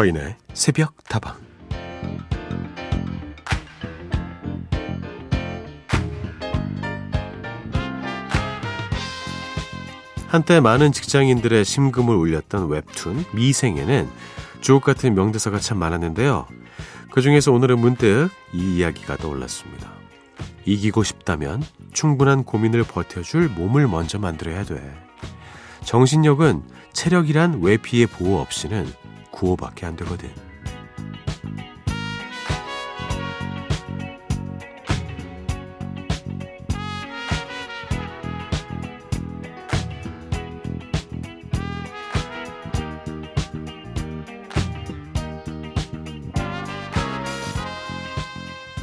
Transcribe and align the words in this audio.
서인의 0.00 0.34
새벽 0.54 0.94
다방 1.04 1.36
한때 10.26 10.60
많은 10.60 10.92
직장인들의 10.92 11.66
심금을 11.66 12.16
울렸던 12.16 12.70
웹툰 12.70 13.26
미생에는 13.34 14.08
주옥 14.62 14.84
같은 14.84 15.14
명대사가 15.14 15.58
참 15.58 15.76
많았는데요. 15.76 16.46
그 17.10 17.20
중에서 17.20 17.52
오늘은 17.52 17.78
문득 17.78 18.30
이 18.54 18.76
이야기가 18.76 19.18
떠올랐습니다. 19.18 19.92
이기고 20.64 21.02
싶다면 21.02 21.62
충분한 21.92 22.44
고민을 22.44 22.84
버텨줄 22.84 23.48
몸을 23.50 23.86
먼저 23.86 24.18
만들어야 24.18 24.64
돼. 24.64 24.80
정신력은 25.84 26.62
체력이란 26.94 27.60
외피의 27.60 28.06
보호 28.06 28.40
없이는 28.40 28.86
구호밖에 29.30 29.86
안 29.86 29.96
되거든. 29.96 30.30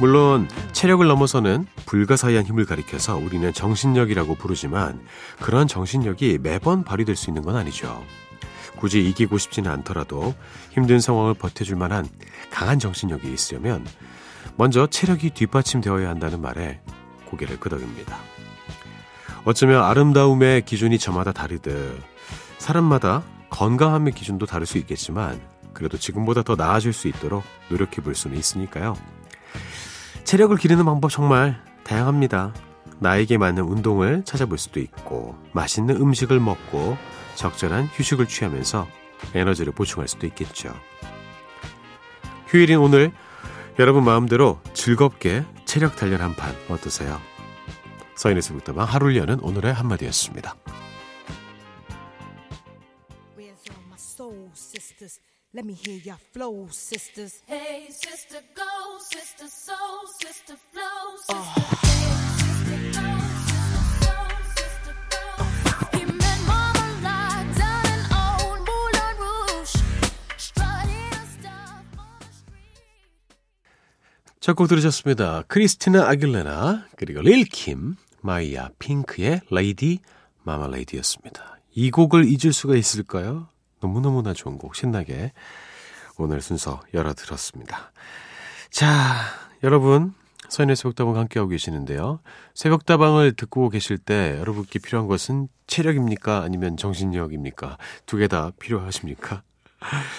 물론 0.00 0.48
체력을 0.72 1.04
넘어서는 1.04 1.66
불가사의한 1.86 2.46
힘을 2.46 2.66
가리켜서 2.66 3.16
우리는 3.16 3.52
정신력이라고 3.52 4.36
부르지만 4.36 5.00
그런 5.40 5.66
정신력이 5.66 6.38
매번 6.40 6.84
발휘될 6.84 7.16
수 7.16 7.30
있는 7.30 7.42
건 7.42 7.56
아니죠. 7.56 8.00
굳이 8.78 9.06
이기고 9.08 9.38
싶지는 9.38 9.70
않더라도 9.70 10.34
힘든 10.70 11.00
상황을 11.00 11.34
버텨줄 11.34 11.76
만한 11.76 12.08
강한 12.50 12.78
정신력이 12.78 13.32
있으려면 13.32 13.86
먼저 14.56 14.86
체력이 14.86 15.30
뒷받침되어야 15.30 16.08
한다는 16.08 16.40
말에 16.40 16.80
고개를 17.26 17.60
끄덕입니다. 17.60 18.16
어쩌면 19.44 19.82
아름다움의 19.84 20.64
기준이 20.64 20.98
저마다 20.98 21.32
다르듯 21.32 22.00
사람마다 22.58 23.22
건강함의 23.50 24.12
기준도 24.12 24.46
다를 24.46 24.66
수 24.66 24.78
있겠지만 24.78 25.40
그래도 25.72 25.96
지금보다 25.96 26.42
더 26.42 26.56
나아질 26.56 26.92
수 26.92 27.08
있도록 27.08 27.44
노력해 27.68 28.02
볼 28.02 28.14
수는 28.14 28.36
있으니까요. 28.36 28.96
체력을 30.24 30.56
기르는 30.56 30.84
방법 30.84 31.10
정말 31.10 31.62
다양합니다. 31.84 32.52
나에게 32.98 33.38
맞는 33.38 33.62
운동을 33.62 34.24
찾아볼 34.24 34.58
수도 34.58 34.80
있고, 34.80 35.36
맛있는 35.52 35.96
음식을 35.96 36.40
먹고, 36.40 36.98
적절한 37.38 37.86
휴식을 37.92 38.26
취하면서 38.26 38.88
에너지를 39.34 39.72
보충할 39.72 40.08
수도 40.08 40.26
있겠죠. 40.26 40.74
휴일인 42.48 42.78
오늘, 42.78 43.12
여러분 43.78 44.04
마음대로 44.04 44.60
즐겁게 44.74 45.44
체력 45.64 45.94
단련 45.96 46.20
한 46.20 46.34
판 46.34 46.52
어떠세요? 46.68 47.20
서인에서 48.16 48.54
부터방 48.54 48.84
하루를 48.88 49.16
여는 49.16 49.38
오늘의 49.40 49.72
한마디였습니다. 49.72 50.56
Let 55.54 55.64
me 55.64 55.72
hear 55.72 55.98
your 56.04 56.18
flow, 56.34 56.68
sisters. 56.70 57.42
Hey, 57.48 57.86
sister, 57.88 58.42
go, 58.54 58.98
sister, 59.00 59.46
soul, 59.48 60.04
sister, 60.20 60.56
flow, 60.70 61.16
sister. 61.24 61.87
첫곡 74.48 74.68
들으셨습니다. 74.68 75.42
크리스티나 75.46 76.08
아길레나 76.08 76.86
그리고 76.96 77.20
릴킴, 77.20 77.96
마이야, 78.22 78.70
핑크의 78.78 79.42
레이디 79.50 79.98
마마레이디였습니다. 80.44 81.58
이 81.74 81.90
곡을 81.90 82.24
잊을 82.24 82.54
수가 82.54 82.74
있을까요? 82.74 83.48
너무너무나 83.82 84.32
좋은 84.32 84.56
곡 84.56 84.74
신나게 84.74 85.32
오늘 86.16 86.40
순서 86.40 86.80
열어들었습니다. 86.94 87.92
자, 88.70 89.16
여러분 89.64 90.14
서인의 90.48 90.76
새벽다방 90.76 91.18
함께하고 91.18 91.50
계시는데요. 91.50 92.20
새벽다방을 92.54 93.32
듣고 93.32 93.68
계실 93.68 93.98
때 93.98 94.34
여러분께 94.38 94.78
필요한 94.78 95.08
것은 95.08 95.48
체력입니까? 95.66 96.40
아니면 96.40 96.78
정신력입니까? 96.78 97.76
두 98.06 98.16
개 98.16 98.28
다 98.28 98.52
필요하십니까? 98.58 99.42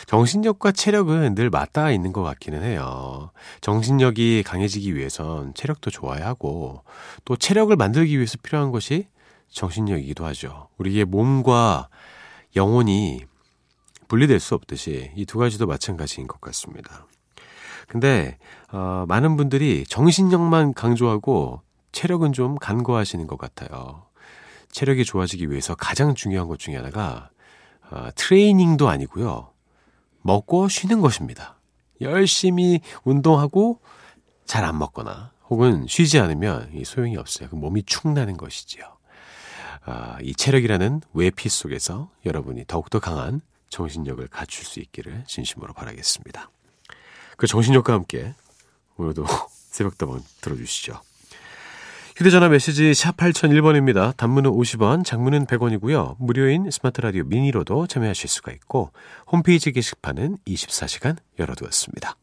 정신력과 0.08 0.72
체력은 0.72 1.36
늘 1.36 1.50
맞닿아 1.50 1.92
있는 1.92 2.14
것 2.14 2.24
같기는 2.24 2.64
해요. 2.64 3.32
정신력이 3.62 4.44
강해지기 4.44 4.96
위해선 4.96 5.54
체력도 5.54 5.92
좋아야 5.92 6.26
하고 6.28 6.84
또 7.26 7.36
체력을 7.36 7.76
만들기 7.76 8.16
위해서 8.16 8.38
필요한 8.42 8.72
것이 8.72 9.08
정신력이기도 9.50 10.26
하죠. 10.28 10.70
우리의 10.78 11.06
몸과 11.06 11.90
영혼이 12.56 13.26
분리될 14.08 14.40
수 14.40 14.56
없듯이 14.56 15.12
이 15.16 15.26
두 15.26 15.38
가지도 15.38 15.68
마찬가지인 15.68 16.28
것 16.28 16.42
같습니다. 16.42 17.06
근데 17.88 18.38
어, 18.72 19.06
많은 19.08 19.36
분들이 19.36 19.84
정신력만 19.88 20.74
강조하고 20.74 21.62
체력은 21.92 22.34
좀 22.34 22.56
간과하시는 22.56 23.26
것 23.28 23.38
같아요. 23.38 24.04
체력이 24.72 25.06
좋아지기 25.06 25.50
위해서 25.50 25.74
가장 25.76 26.14
중요한 26.14 26.48
것 26.48 26.60
중에 26.60 26.76
하나가 26.76 27.30
어, 27.92 28.10
트레이닝도 28.16 28.88
아니고요. 28.90 29.52
먹고 30.22 30.68
쉬는 30.68 31.02
것입니다. 31.02 31.58
열심히 32.02 32.82
운동하고 33.04 33.80
잘 34.46 34.66
안 34.66 34.78
먹거나 34.80 35.32
혹은 35.50 35.86
쉬지 35.88 36.20
않으면 36.20 36.72
소용이 36.84 37.18
없어요. 37.18 37.50
그 37.50 37.56
몸이 37.56 37.84
축나는 37.84 38.38
것이지요. 38.38 38.84
아, 39.86 40.18
이 40.22 40.34
체력이라는 40.36 41.02
외피 41.14 41.50
속에서 41.50 42.12
여러분이 42.26 42.66
더욱더 42.68 43.00
강한 43.00 43.42
정신력을 43.70 44.28
갖출 44.28 44.66
수 44.66 44.80
있기를 44.80 45.24
진심으로 45.28 45.74
바라겠습니다. 45.74 46.50
그 47.38 47.48
정신력과 47.48 47.94
함께 47.94 48.34
오늘도 48.98 49.26
새벽다방 49.50 50.22
들어주시죠. 50.42 51.00
휴대전화 52.20 52.50
메시지 52.50 52.94
샵 52.94 53.16
8001번입니다. 53.16 54.14
단문은 54.18 54.52
50원, 54.52 55.06
장문은 55.06 55.46
100원이고요. 55.46 56.18
무료인 56.20 56.70
스마트 56.70 57.00
라디오 57.00 57.24
미니로도 57.24 57.88
참여하실 57.88 58.28
수가 58.30 58.52
있고 58.52 58.92
홈페이지 59.32 59.72
게시판은 59.72 60.40
24시간 60.46 61.16
열어두었습니다. 61.40 62.18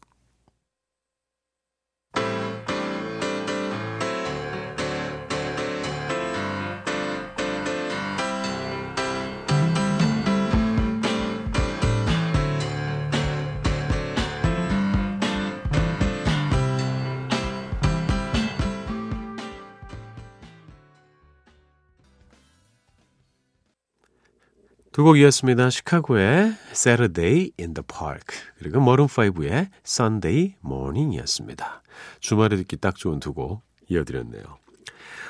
두 24.97 25.03
곡 25.03 25.19
이었습니다. 25.19 25.69
시카고의 25.69 26.55
Saturday 26.71 27.51
in 27.59 27.75
the 27.75 27.85
Park 27.85 28.35
그리고 28.57 28.79
머름5의 28.79 29.69
Sunday 29.85 30.55
Morning이었습니다. 30.65 31.83
주말에 32.19 32.55
듣기 32.57 32.77
딱 32.77 32.95
좋은 32.95 33.19
두 33.19 33.31
곡 33.33 33.61
이어드렸네요. 33.89 34.41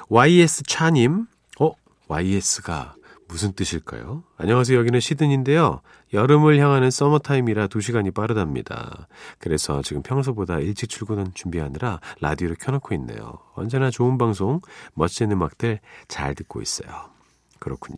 YS 0.07 0.63
차님, 0.63 1.25
어? 1.59 1.73
YS가 2.07 2.95
무슨 3.27 3.51
뜻일까요? 3.51 4.23
안녕하세요. 4.37 4.79
여기는 4.79 5.01
시드니인데요. 5.01 5.81
여름을 6.13 6.59
향하는 6.59 6.89
서머타임이라 6.89 7.67
2시간이 7.67 8.13
빠르답니다. 8.13 9.09
그래서 9.37 9.81
지금 9.81 10.01
평소보다 10.01 10.59
일찍 10.59 10.87
출근은 10.87 11.33
준비하느라 11.33 11.99
라디오를 12.21 12.55
켜놓고 12.55 12.95
있네요. 12.95 13.33
언제나 13.53 13.91
좋은 13.91 14.17
방송, 14.17 14.61
멋진 14.93 15.29
음악들 15.33 15.81
잘 16.07 16.35
듣고 16.35 16.61
있어요. 16.61 17.09
그렇군요. 17.59 17.97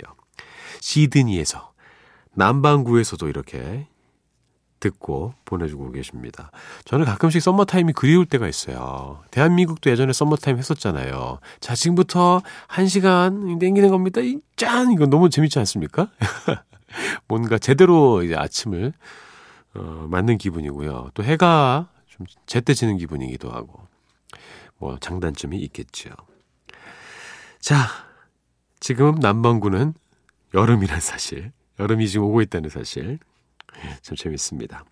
시드니에서 0.81 1.68
남반구에서도 2.39 3.27
이렇게 3.27 3.87
듣고 4.79 5.33
보내주고 5.43 5.91
계십니다. 5.91 6.51
저는 6.85 7.05
가끔씩 7.05 7.41
썸머타임이 7.41 7.93
그리울 7.93 8.25
때가 8.25 8.47
있어요. 8.47 9.21
대한민국도 9.29 9.91
예전에 9.91 10.13
썸머타임 10.13 10.57
했었잖아요. 10.57 11.39
자, 11.59 11.75
지금부터 11.75 12.41
한 12.67 12.87
시간 12.87 13.59
땡기는 13.59 13.89
겁니다. 13.89 14.21
짠! 14.55 14.91
이거 14.91 15.05
너무 15.05 15.29
재밌지 15.29 15.59
않습니까? 15.59 16.09
뭔가 17.27 17.57
제대로 17.57 18.23
이제 18.23 18.35
아침을, 18.35 18.93
어, 19.75 20.07
맞는 20.09 20.37
기분이고요. 20.37 21.11
또 21.13 21.23
해가 21.23 21.89
좀 22.07 22.25
제때 22.45 22.73
지는 22.73 22.97
기분이기도 22.97 23.51
하고, 23.51 23.81
뭐, 24.77 24.97
장단점이 24.99 25.57
있겠죠. 25.57 26.09
자, 27.59 27.89
지금 28.79 29.15
남반구는 29.15 29.93
여름이란 30.53 31.01
사실, 31.01 31.51
여름이 31.79 32.07
지금 32.07 32.25
오고 32.27 32.41
있다는 32.41 32.69
사실 32.69 33.19
참 34.01 34.15
재밌습니다. 34.15 34.83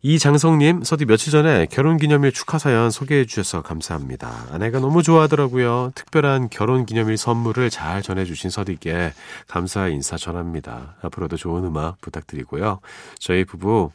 이장성님, 0.00 0.84
서디 0.84 1.06
며칠 1.06 1.32
전에 1.32 1.66
결혼기념일 1.66 2.32
축하 2.32 2.56
사연 2.58 2.88
소개해 2.88 3.26
주셔서 3.26 3.62
감사합니다. 3.62 4.46
아내가 4.52 4.78
너무 4.78 5.02
좋아하더라고요. 5.02 5.90
특별한 5.96 6.50
결혼기념일 6.50 7.16
선물을 7.16 7.68
잘 7.70 8.00
전해주신 8.00 8.48
서디께 8.50 9.12
감사의 9.48 9.94
인사 9.94 10.16
전합니다. 10.16 10.94
앞으로도 11.02 11.36
좋은 11.36 11.64
음악 11.64 12.00
부탁드리고요. 12.00 12.78
저희 13.18 13.44
부부 13.44 13.90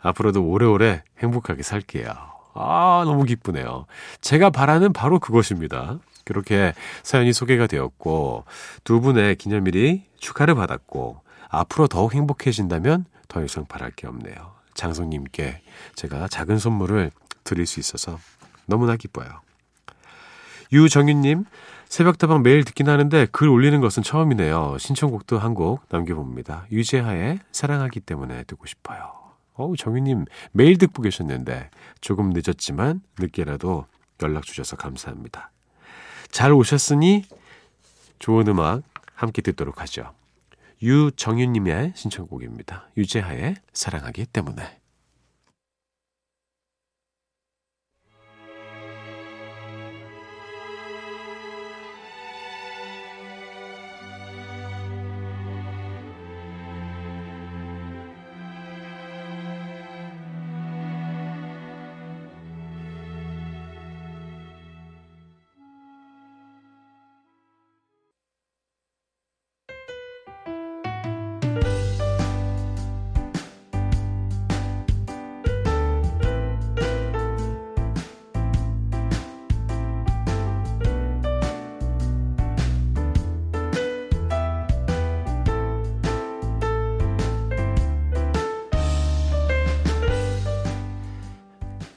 앞으로도 0.00 0.42
오래오래 0.42 1.02
행복하게 1.18 1.62
살게요. 1.62 2.10
아, 2.54 3.02
너무 3.04 3.24
기쁘네요. 3.24 3.84
제가 4.22 4.48
바라는 4.48 4.94
바로 4.94 5.18
그것입니다. 5.18 5.98
그렇게 6.24 6.72
사연이 7.02 7.32
소개가 7.32 7.66
되었고, 7.66 8.44
두 8.84 9.00
분의 9.00 9.36
기념일이 9.36 10.04
축하를 10.18 10.54
받았고, 10.54 11.20
앞으로 11.48 11.88
더욱 11.88 12.14
행복해진다면 12.14 13.04
더 13.28 13.44
이상 13.44 13.66
바랄 13.66 13.90
게 13.90 14.06
없네요. 14.06 14.54
장성님께 14.74 15.62
제가 15.94 16.28
작은 16.28 16.58
선물을 16.58 17.10
드릴 17.44 17.66
수 17.66 17.80
있어서 17.80 18.18
너무나 18.66 18.96
기뻐요. 18.96 19.28
유정윤님, 20.72 21.44
새벽다방 21.88 22.42
매일 22.42 22.64
듣긴 22.64 22.88
하는데 22.88 23.26
글 23.32 23.48
올리는 23.48 23.78
것은 23.80 24.02
처음이네요. 24.02 24.78
신청곡도 24.78 25.38
한 25.38 25.52
곡 25.52 25.82
남겨봅니다. 25.90 26.66
유재하의 26.72 27.40
사랑하기 27.52 28.00
때문에 28.00 28.44
듣고 28.44 28.64
싶어요. 28.66 29.12
어우, 29.54 29.76
정윤님 29.76 30.24
매일 30.52 30.78
듣고 30.78 31.02
계셨는데 31.02 31.68
조금 32.00 32.30
늦었지만 32.30 33.02
늦게라도 33.18 33.84
연락 34.22 34.44
주셔서 34.44 34.76
감사합니다. 34.76 35.50
잘 36.32 36.50
오셨으니 36.50 37.26
좋은 38.18 38.48
음악 38.48 38.82
함께 39.14 39.42
듣도록 39.42 39.82
하죠. 39.82 40.12
유정윤님의 40.82 41.92
신청곡입니다. 41.94 42.88
유재하의 42.96 43.56
사랑하기 43.72 44.26
때문에. 44.26 44.81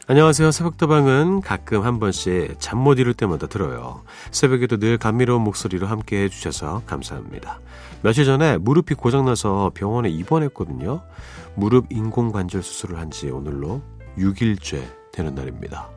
안녕하세요. 0.08 0.52
새벽도방은 0.52 1.42
가끔 1.42 1.84
한 1.84 2.00
번씩 2.00 2.58
잠 2.60 2.78
못 2.78 3.00
이룰 3.00 3.16
때마다 3.16 3.48
들어요. 3.48 4.04
새벽에도 4.30 4.78
늘 4.78 5.00
감미로운 5.00 5.42
목소리로 5.42 5.88
함께 5.88 6.24
해주셔서 6.24 6.84
감사합니다. 6.86 7.60
며칠 8.04 8.24
전에 8.24 8.60
무릎이 8.60 8.94
고장나서 8.94 9.72
병원에 9.74 10.10
입원했거든요. 10.10 11.02
무릎 11.56 11.88
인공관절 11.92 12.62
수술을 12.62 13.00
한 13.00 13.10
지 13.10 13.30
오늘로 13.32 13.82
6일째 14.20 14.84
되는 15.12 15.34
날입니다. 15.34 15.90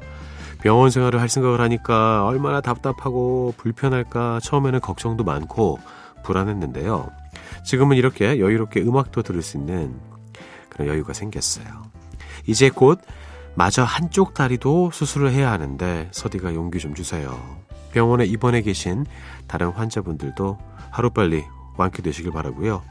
병원 0.62 0.88
생활을 0.90 1.20
할 1.20 1.28
생각을 1.28 1.60
하니까 1.60 2.24
얼마나 2.24 2.62
답답하고 2.62 3.52
불편할까 3.58 4.40
처음에는 4.42 4.80
걱정도 4.80 5.22
많고 5.24 5.78
불안했는데요. 6.24 7.10
지금은 7.64 7.96
이렇게 7.98 8.40
여유롭게 8.40 8.80
음악도 8.80 9.22
들을 9.22 9.42
수 9.42 9.58
있는 9.58 9.94
그런 10.70 10.88
여유가 10.88 11.12
생겼어요. 11.12 11.66
이제 12.46 12.70
곧 12.70 13.00
마저 13.58 13.82
한쪽 13.82 14.34
다리도 14.34 14.92
수술을 14.92 15.32
해야 15.32 15.50
하는데 15.50 16.08
서디가 16.12 16.54
용기 16.54 16.78
좀 16.78 16.94
주세요. 16.94 17.58
병원에 17.90 18.24
입원해 18.24 18.62
계신 18.62 19.04
다른 19.48 19.70
환자분들도 19.70 20.56
하루빨리 20.92 21.44
완쾌되시길 21.76 22.30
바라고요. 22.30 22.84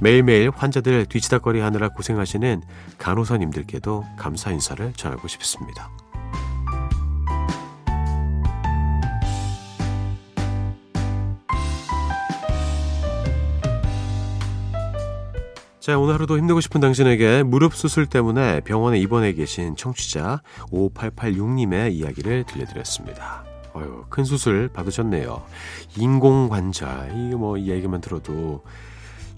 매일매일 0.00 0.52
환자들 0.54 1.06
뒤치다거리 1.06 1.58
하느라 1.58 1.88
고생하시는 1.88 2.62
간호사님들께도 2.98 4.04
감사 4.16 4.52
인사를 4.52 4.92
전하고 4.92 5.26
싶습니다. 5.26 5.90
자, 15.90 15.98
오늘 15.98 16.14
하루도 16.14 16.38
힘내고 16.38 16.60
싶은 16.60 16.80
당신에게 16.80 17.42
무릎 17.42 17.74
수술 17.74 18.06
때문에 18.06 18.60
병원에 18.60 18.96
입원해 19.00 19.32
계신 19.32 19.74
청취자 19.74 20.40
5886님의 20.70 21.92
이야기를 21.94 22.44
들려드렸습니다. 22.44 23.44
어휴, 23.72 24.04
큰 24.08 24.22
수술 24.22 24.68
받으셨네요. 24.68 25.42
인공관절. 25.96 27.10
이게 27.16 27.34
뭐, 27.34 27.56
이 27.56 27.70
얘기만 27.70 28.00
들어도 28.02 28.62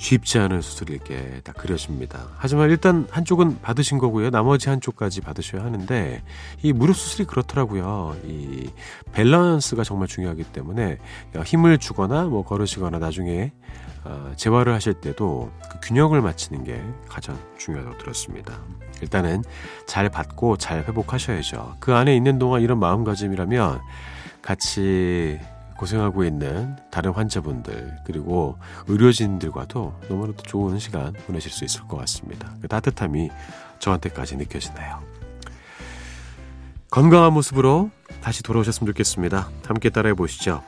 쉽지 0.02 0.40
않은 0.40 0.62
수술일 0.62 0.98
게딱 0.98 1.54
그려집니다. 1.56 2.26
하지만 2.36 2.70
일단 2.70 3.06
한쪽은 3.08 3.60
받으신 3.60 3.98
거고요. 3.98 4.30
나머지 4.30 4.68
한쪽까지 4.68 5.20
받으셔야 5.20 5.62
하는데, 5.62 6.22
이 6.60 6.72
무릎 6.72 6.96
수술이 6.96 7.24
그렇더라고요. 7.24 8.16
이 8.24 8.68
밸런스가 9.12 9.84
정말 9.84 10.08
중요하기 10.08 10.42
때문에 10.44 10.98
힘을 11.44 11.78
주거나 11.78 12.24
뭐 12.24 12.44
걸으시거나 12.44 12.98
나중에 12.98 13.52
어, 14.02 14.32
재활을 14.34 14.74
하실 14.74 14.94
때도 14.94 15.52
그 15.70 15.78
균형을 15.80 16.20
맞추는 16.20 16.64
게 16.64 16.82
가장 17.08 17.38
중요하다고 17.56 17.98
들었습니다. 17.98 18.58
일단은 19.02 19.44
잘 19.86 20.08
받고 20.08 20.56
잘 20.56 20.80
회복하셔야죠. 20.80 21.76
그 21.78 21.94
안에 21.94 22.16
있는 22.16 22.40
동안 22.40 22.62
이런 22.62 22.80
마음가짐이라면 22.80 23.80
같이 24.42 25.38
고생하고 25.82 26.22
있는 26.22 26.76
다른 26.92 27.10
환자분들 27.10 27.98
그리고 28.04 28.56
의료진들과도 28.86 30.00
너무나도 30.08 30.44
좋은 30.44 30.78
시간 30.78 31.12
보내실 31.26 31.50
수 31.50 31.64
있을 31.64 31.88
것 31.88 31.96
같습니다. 31.96 32.54
그 32.60 32.68
따뜻함이 32.68 33.30
저한테까지 33.80 34.36
느껴지네요. 34.36 35.02
건강한 36.88 37.32
모습으로 37.32 37.90
다시 38.20 38.44
돌아오셨으면 38.44 38.92
좋겠습니다. 38.92 39.50
함께 39.66 39.90
따라해 39.90 40.14
보시죠. 40.14 40.62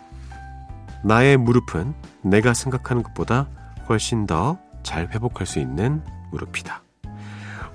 나의 1.04 1.36
무릎은 1.36 1.94
내가 2.22 2.52
생각하는 2.52 3.04
것보다 3.04 3.46
훨씬 3.88 4.26
더 4.26 4.58
잘 4.82 5.08
회복할 5.08 5.46
수 5.46 5.60
있는 5.60 6.02
무릎이다. 6.32 6.82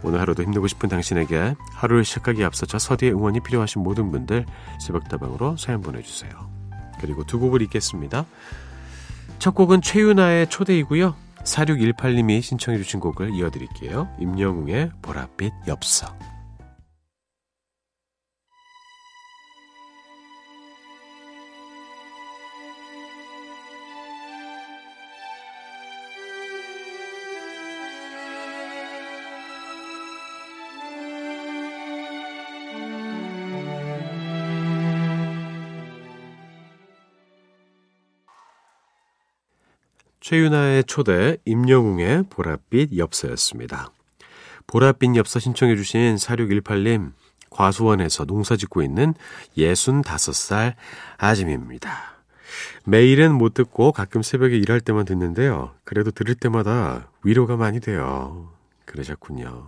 오늘 0.03 0.19
하루도 0.19 0.43
힘내고 0.43 0.67
싶은 0.67 0.89
당신에게 0.89 1.55
하루를 1.73 2.03
시작하기에 2.03 2.43
앞서 2.43 2.65
저 2.65 2.77
서디의 2.77 3.13
응원이 3.13 3.39
필요하신 3.39 3.81
모든 3.81 4.11
분들 4.11 4.45
새벽다방으로 4.79 5.55
사연 5.57 5.81
보내주세요. 5.81 6.58
그리고 6.99 7.23
두 7.23 7.39
곡을 7.39 7.61
읽겠습니다. 7.63 8.25
첫 9.39 9.55
곡은 9.55 9.81
최윤아의 9.81 10.49
초대이고요. 10.49 11.15
4618님이 11.43 12.41
신청해 12.41 12.77
주신 12.77 12.99
곡을 12.99 13.33
이어드릴게요. 13.33 14.09
임영웅의 14.19 14.91
보랏빛 15.01 15.67
엽서. 15.67 16.13
최윤아의 40.29 40.83
초대, 40.83 41.37
임영웅의 41.45 42.25
보랏빛 42.25 42.95
엽서였습니다. 42.95 43.89
보랏빛 44.67 45.15
엽서 45.15 45.39
신청해 45.39 45.75
주신 45.75 46.17
4618님, 46.17 47.13
과수원에서 47.49 48.25
농사 48.25 48.55
짓고 48.55 48.83
있는 48.83 49.15
65살 49.57 50.75
아짐입니다. 51.17 52.21
매일은 52.85 53.33
못 53.33 53.55
듣고 53.55 53.91
가끔 53.91 54.21
새벽에 54.21 54.55
일할 54.55 54.81
때만 54.81 55.05
듣는데요. 55.05 55.73
그래도 55.83 56.11
들을 56.11 56.35
때마다 56.35 57.09
위로가 57.23 57.55
많이 57.55 57.79
돼요. 57.79 58.51
그러셨군요. 58.85 59.65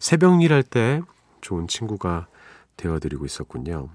새벽 0.00 0.42
일할 0.42 0.64
때 0.64 1.00
좋은 1.42 1.68
친구가 1.68 2.26
되어드리고 2.76 3.24
있었군요. 3.24 3.88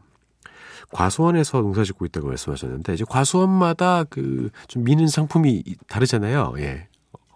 과수원에서 0.92 1.62
농사 1.62 1.84
짓고 1.84 2.06
있다고 2.06 2.28
말씀하셨는데 2.28 2.94
이제 2.94 3.06
과수원마다 3.08 4.04
그 4.06 4.50
좀 4.68 4.84
미는 4.84 5.08
상품이 5.08 5.64
다르잖아요. 5.88 6.54
예. 6.60 6.88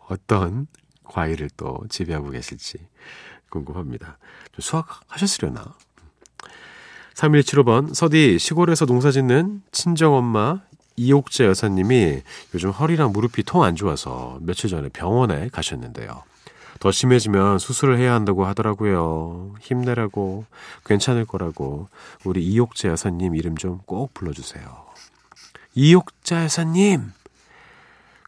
어떤 0.09 0.67
과일을 1.05 1.49
또 1.57 1.79
재배하고 1.89 2.29
계실지 2.31 2.77
궁금합니다. 3.49 4.17
수학 4.59 4.87
하셨으려나? 5.07 5.75
3175번, 7.15 7.93
서디, 7.93 8.39
시골에서 8.39 8.85
농사 8.85 9.11
짓는 9.11 9.61
친정엄마 9.71 10.61
이옥재 10.95 11.45
여사님이 11.45 12.21
요즘 12.53 12.69
허리랑 12.71 13.11
무릎이 13.11 13.43
통 13.43 13.63
안 13.63 13.75
좋아서 13.75 14.37
며칠 14.41 14.69
전에 14.69 14.89
병원에 14.89 15.49
가셨는데요. 15.49 16.23
더 16.81 16.91
심해지면 16.91 17.59
수술을 17.59 17.99
해야 17.99 18.15
한다고 18.15 18.43
하더라고요. 18.47 19.53
힘내라고, 19.61 20.45
괜찮을 20.83 21.25
거라고, 21.25 21.87
우리 22.25 22.43
이옥재 22.43 22.89
여사님 22.89 23.35
이름 23.35 23.55
좀 23.55 23.81
꼭 23.85 24.15
불러주세요. 24.15 24.65
이옥재 25.75 26.35
여사님! 26.37 27.11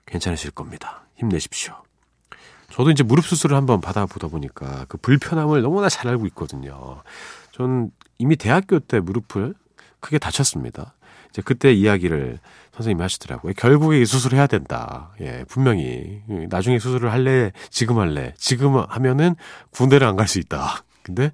괜찮으실 0.06 0.52
겁니다. 0.52 1.02
힘내십시오. 1.16 1.74
저도 2.70 2.92
이제 2.92 3.02
무릎 3.02 3.26
수술을 3.26 3.58
한번 3.58 3.82
받아보다 3.82 4.28
보니까 4.28 4.86
그 4.88 4.98
불편함을 4.98 5.64
너무나 5.64 5.90
잘 5.90 6.08
알고 6.10 6.28
있거든요. 6.28 7.02
전 7.52 7.90
이미 8.20 8.36
대학교 8.36 8.78
때 8.80 9.00
무릎을 9.00 9.56
크게 10.00 10.20
다쳤습니다. 10.20 10.94
이제 11.34 11.42
그때 11.44 11.74
이야기를 11.74 12.38
선생님이 12.74 13.02
하시더라고요. 13.02 13.54
결국에 13.58 14.06
수술을 14.06 14.38
해야 14.38 14.46
된다. 14.46 15.12
예, 15.20 15.44
분명히. 15.48 16.22
나중에 16.50 16.78
수술을 16.78 17.12
할래? 17.12 17.52
지금 17.72 17.98
할래? 17.98 18.36
지금 18.38 18.78
하면은 18.78 19.36
군대를 19.72 20.06
안 20.06 20.16
갈 20.16 20.28
수 20.28 20.38
있다. 20.40 20.84
근데 21.02 21.32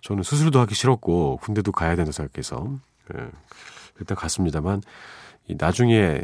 저는 0.00 0.22
수술도 0.22 0.58
하기 0.60 0.74
싫었고, 0.74 1.36
군대도 1.42 1.70
가야 1.70 1.96
된다 1.96 2.12
생각해서, 2.12 2.78
예, 3.14 3.26
일단 4.00 4.16
갔습니다만, 4.16 4.82
이 5.48 5.54
나중에 5.58 6.22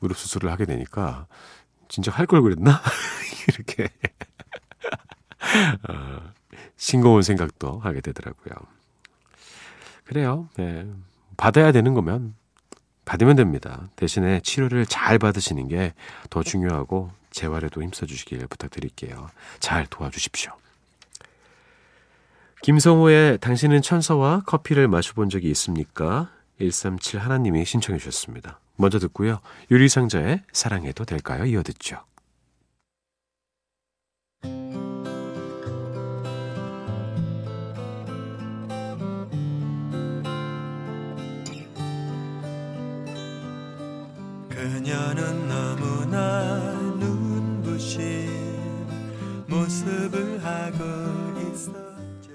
무릎 0.00 0.16
수술을 0.16 0.50
하게 0.50 0.64
되니까, 0.64 1.26
진짜 1.88 2.10
할 2.10 2.26
걸 2.26 2.40
그랬나? 2.42 2.80
이렇게. 3.48 3.88
어, 5.88 6.20
싱거운 6.76 7.22
생각도 7.22 7.78
하게 7.80 8.00
되더라고요. 8.00 8.54
그래요. 10.04 10.48
네. 10.56 10.86
받아야 11.36 11.72
되는 11.72 11.94
거면 11.94 12.34
받으면 13.10 13.34
됩니다. 13.34 13.88
대신에 13.96 14.38
치료를 14.40 14.86
잘 14.86 15.18
받으시는 15.18 15.66
게 15.66 15.94
더 16.30 16.44
중요하고 16.44 17.10
재활에도 17.32 17.82
힘써주시길 17.82 18.46
부탁드릴게요. 18.46 19.28
잘 19.58 19.84
도와주십시오. 19.86 20.52
김성호의 22.62 23.38
당신은 23.38 23.82
천사와 23.82 24.42
커피를 24.46 24.86
마셔본 24.86 25.28
적이 25.28 25.50
있습니까? 25.50 26.30
137 26.58 27.18
하나님이 27.18 27.64
신청해 27.64 27.98
주셨습니다. 27.98 28.60
먼저 28.76 29.00
듣고요. 29.00 29.40
유리상자의 29.72 30.42
사랑해도 30.52 31.04
될까요? 31.04 31.44
이어 31.46 31.64
듣죠. 31.64 32.04
하고 50.72 51.40
있었죠. 51.52 52.30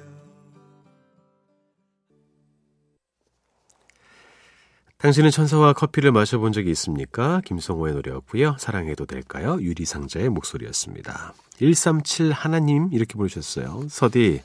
당신은 4.98 5.30
천사와 5.30 5.74
커피를 5.74 6.12
마셔본 6.12 6.52
적이 6.52 6.72
있습니까? 6.72 7.42
김성호의 7.46 7.94
노래였고요. 7.94 8.56
사랑해도 8.58 9.06
될까요? 9.06 9.58
유리상자의 9.62 10.30
목소리였습니다. 10.30 11.34
137 11.60 12.32
하나님 12.32 12.90
이렇게 12.92 13.16
보내셨어요. 13.16 13.84
서디 13.90 14.42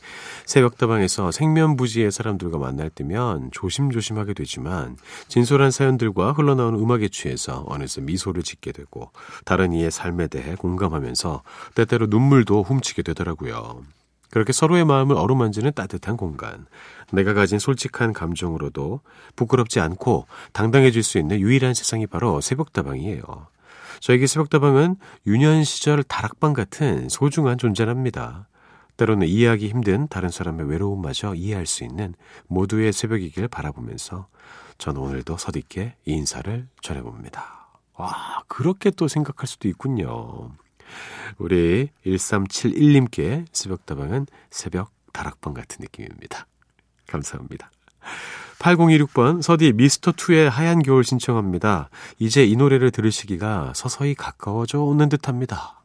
새벽다방에서 0.47 1.31
생면부지의 1.31 2.13
사람들과 2.13 2.59
만날 2.59 2.91
때면 2.91 3.51
조심조심하게 3.53 4.35
되지만 4.35 4.97
진솔한 5.29 5.71
사연들과 5.71 6.33
흘러나오는 6.33 6.79
음악에 6.79 7.09
취해서 7.09 7.65
어느새 7.69 8.01
미소를 8.01 8.43
짓게 8.43 8.73
되고 8.73 9.11
다른 9.45 9.73
이의 9.73 9.91
삶에 9.91 10.29
대해 10.29 10.55
공감하면서 10.55 11.43
때때로 11.75 12.07
눈물도 12.07 12.63
훔치게 12.63 13.03
되더라고요. 13.03 13.83
그렇게 14.31 14.53
서로의 14.53 14.85
마음을 14.85 15.17
어루만지는 15.17 15.73
따뜻한 15.75 16.17
공간. 16.17 16.67
내가 17.13 17.35
가진 17.35 17.59
솔직한 17.59 18.13
감정으로도 18.13 19.01
부끄럽지 19.35 19.81
않고 19.81 20.27
당당해질 20.53 21.03
수 21.03 21.19
있는 21.19 21.41
유일한 21.41 21.75
세상이 21.75 22.07
바로 22.07 22.41
새벽다방이에요. 22.41 23.49
저에게 24.01 24.27
새벽다방은 24.27 24.97
유년 25.27 25.63
시절 25.63 26.03
다락방 26.03 26.55
같은 26.55 27.09
소중한 27.09 27.59
존재랍니다. 27.59 28.49
때로는 28.97 29.27
이해하기 29.27 29.69
힘든 29.69 30.09
다른 30.09 30.29
사람의 30.29 30.69
외로움마저 30.69 31.35
이해할 31.35 31.67
수 31.67 31.85
있는 31.85 32.15
모두의 32.49 32.93
새벽이길 32.93 33.49
바라보면서 33.49 34.29
저는 34.79 35.01
오늘도 35.01 35.37
서디께 35.37 35.97
이 36.07 36.13
인사를 36.13 36.69
전해봅니다. 36.83 37.69
와, 37.95 38.43
그렇게 38.49 38.91
또 38.91 39.09
생각할 39.09 39.47
수도 39.47 39.69
있군요. 39.69 40.51
우리 41.39 41.91
1371님께 42.07 43.47
새벽다방은 43.53 44.27
새벽 44.51 44.93
다락방 45.13 45.55
같은 45.55 45.79
느낌입니다. 45.81 46.47
감사합니다. 47.07 47.71
8026번 48.61 49.43
서디 49.43 49.73
미스터2의 49.73 50.49
하얀 50.49 50.83
겨울 50.83 51.03
신청합니다. 51.03 51.89
이제 52.19 52.45
이 52.45 52.57
노래를 52.57 52.91
들으시기가 52.91 53.73
서서히 53.75 54.15
가까워져 54.15 54.81
오는 54.81 55.09
듯합니다. 55.09 55.83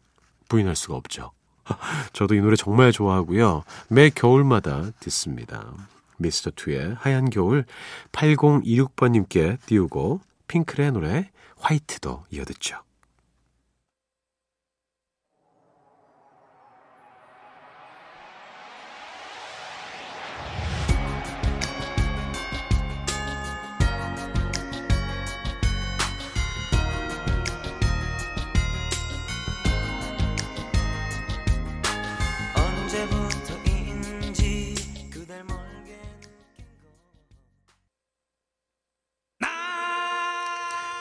부인할 0.49 0.75
수가 0.75 0.95
없죠. 0.95 1.31
저도 2.13 2.35
이 2.35 2.41
노래 2.41 2.55
정말 2.55 2.91
좋아하고요. 2.91 3.63
매 3.87 4.09
겨울마다 4.09 4.91
듣습니다. 4.99 5.73
미스터2의 6.21 6.97
하얀 6.99 7.29
겨울 7.29 7.65
8026번님께 8.11 9.57
띄우고 9.65 10.21
핑클의 10.47 10.91
노래 10.91 11.29
화이트도 11.57 12.25
이어듣죠. 12.29 12.84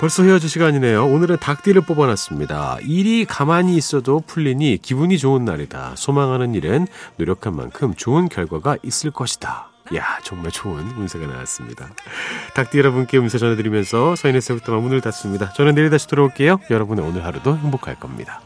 벌써 0.01 0.23
헤어질 0.23 0.51
시간이네요. 0.51 1.07
오늘은 1.07 1.39
닭띠를 1.39 1.83
뽑아놨습니다. 1.83 2.79
일이 2.83 3.25
가만히 3.25 3.77
있어도 3.77 4.21
풀리니 4.21 4.79
기분이 4.83 5.19
좋은 5.19 5.45
날이다. 5.45 5.95
소망하는 5.97 6.55
일은 6.55 6.87
노력한 7.17 7.57
만큼 7.57 7.95
좋은 7.95 8.29
결과가 8.29 8.77
있을 8.83 9.11
것이다. 9.11 9.71
야 9.95 10.19
정말 10.23 10.51
좋은 10.51 10.79
운세가 10.97 11.27
나왔습니다. 11.27 11.91
닭띠 12.55 12.79
여러분께 12.79 13.19
운세 13.19 13.39
전해드리면서 13.39 14.17
서인의 14.17 14.41
새부터 14.41 14.79
문을 14.81 15.01
닫습니다. 15.01 15.53
저는 15.53 15.75
내일 15.75 15.91
다시 15.91 16.09
돌아올게요. 16.09 16.61
여러분의 16.71 17.05
오늘 17.05 17.25
하루도 17.25 17.57
행복할 17.57 17.95
겁니다. 17.95 18.41